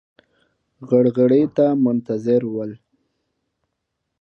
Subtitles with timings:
[0.87, 2.71] غرغړې ته منتظر ول.